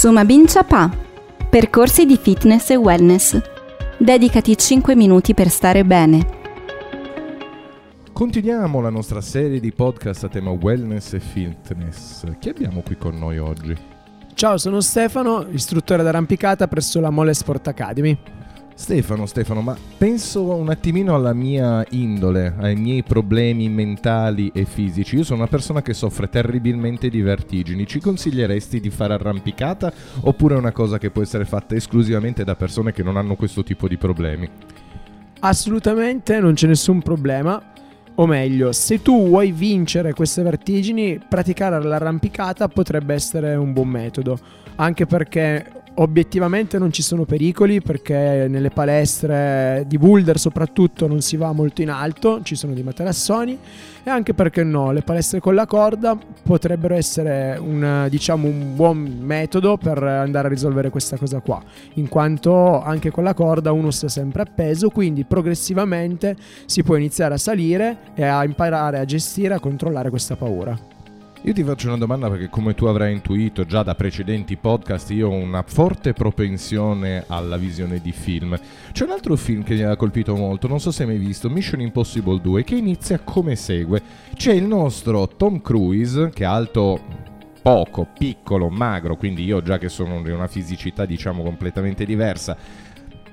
[0.00, 0.90] Sumabin Chapa.
[1.50, 3.38] Percorsi di fitness e wellness.
[3.98, 6.26] Dedicati 5 minuti per stare bene.
[8.10, 12.24] Continuiamo la nostra serie di podcast a tema wellness e fitness.
[12.38, 13.76] Chi abbiamo qui con noi oggi?
[14.32, 18.18] Ciao, sono Stefano, istruttore d'arrampicata presso la Mole Sport Academy.
[18.80, 25.16] Stefano, Stefano, ma penso un attimino alla mia indole, ai miei problemi mentali e fisici.
[25.16, 27.86] Io sono una persona che soffre terribilmente di vertigini.
[27.86, 29.92] Ci consiglieresti di fare arrampicata
[30.22, 33.62] oppure è una cosa che può essere fatta esclusivamente da persone che non hanno questo
[33.62, 34.48] tipo di problemi?
[35.40, 37.62] Assolutamente non c'è nessun problema.
[38.14, 44.38] O meglio, se tu vuoi vincere queste vertigini, praticare l'arrampicata potrebbe essere un buon metodo.
[44.76, 51.36] Anche perché obiettivamente non ci sono pericoli perché nelle palestre di boulder soprattutto non si
[51.36, 53.58] va molto in alto, ci sono dei materassoni
[54.02, 59.18] e anche perché no, le palestre con la corda potrebbero essere un, diciamo, un buon
[59.20, 61.62] metodo per andare a risolvere questa cosa qua,
[61.94, 67.34] in quanto anche con la corda uno sta sempre appeso, quindi progressivamente si può iniziare
[67.34, 70.99] a salire e a imparare a gestire, a controllare questa paura.
[71.42, 75.28] Io ti faccio una domanda perché come tu avrai intuito già da precedenti podcast io
[75.30, 78.60] ho una forte propensione alla visione di film.
[78.92, 81.48] C'è un altro film che mi ha colpito molto, non so se hai mai visto,
[81.48, 84.02] Mission Impossible 2, che inizia come segue.
[84.34, 87.00] C'è il nostro Tom Cruise, che è alto
[87.62, 92.54] poco, piccolo, magro, quindi io già che sono di una fisicità diciamo completamente diversa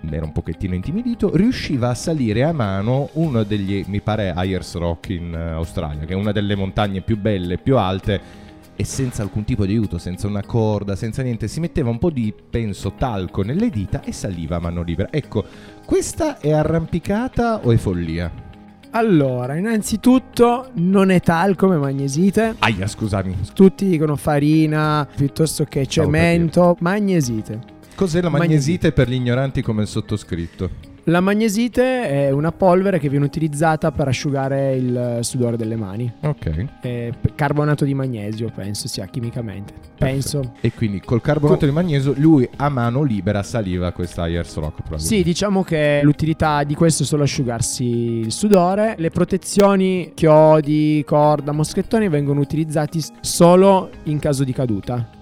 [0.10, 5.10] era un pochettino intimidito, riusciva a salire a mano uno degli, mi pare, Ayers Rock
[5.10, 8.46] in uh, Australia, che è una delle montagne più belle, più alte,
[8.76, 12.12] e senza alcun tipo di aiuto, senza una corda, senza niente, si metteva un po'
[12.12, 15.10] di, penso, talco nelle dita e saliva a mano libera.
[15.12, 15.44] Ecco,
[15.84, 18.46] questa è arrampicata o è follia?
[18.92, 22.56] Allora, innanzitutto non è talco ma magnesite.
[22.60, 23.36] Aia, scusami.
[23.54, 27.76] Tutti dicono farina piuttosto che cemento, magnesite.
[27.98, 30.70] Cos'è la magnesite per gli ignoranti come il sottoscritto?
[31.06, 36.14] La magnesite è una polvere che viene utilizzata per asciugare il sudore delle mani.
[36.22, 36.80] Ok.
[36.80, 39.74] È carbonato di magnesio, penso sia chimicamente.
[39.98, 40.54] Penso.
[40.62, 45.00] E quindi col carbonato Co- di magnesio lui a mano libera saliva questa Ayers Rock.
[45.02, 48.94] Sì, diciamo che l'utilità di questo è solo asciugarsi il sudore.
[49.00, 55.16] Le protezioni, chiodi, corda, moschettoni vengono utilizzati solo in caso di caduta.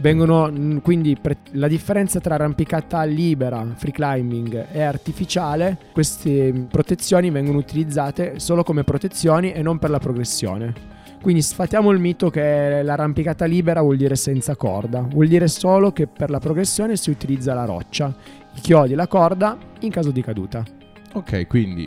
[0.00, 7.30] Vengono quindi pre- la differenza tra arrampicata libera, free climbing e artificiale, queste mm, protezioni
[7.30, 10.72] vengono utilizzate solo come protezioni e non per la progressione.
[11.20, 16.06] Quindi sfatiamo il mito che l'arrampicata libera vuol dire senza corda, vuol dire solo che
[16.06, 18.14] per la progressione si utilizza la roccia,
[18.54, 20.64] i chiodi e la corda in caso di caduta.
[21.12, 21.86] Ok, quindi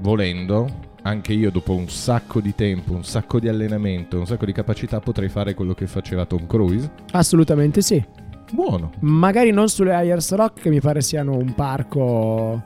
[0.00, 4.52] volendo anche io dopo un sacco di tempo, un sacco di allenamento, un sacco di
[4.52, 6.90] capacità potrei fare quello che faceva Tom Cruise?
[7.12, 8.04] Assolutamente sì.
[8.50, 8.92] Buono.
[9.00, 12.62] Magari non sulle Ayers Rock che mi pare siano un parco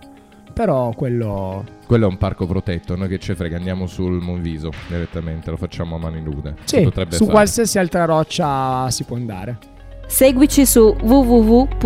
[0.52, 5.50] però quello quello è un parco protetto, noi che ce frega, andiamo sul Monviso direttamente,
[5.50, 6.56] lo facciamo a mani nude.
[6.64, 7.30] Sì, su fare.
[7.30, 9.58] qualsiasi altra roccia si può andare.
[10.06, 11.84] Seguici su www.mboom.it